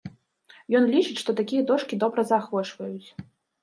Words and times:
Ён 0.79 0.87
лічыць, 0.95 1.19
што 1.25 1.37
такія 1.43 1.69
дошкі 1.71 2.03
добра 2.07 2.21
заахвочваюць! 2.35 3.09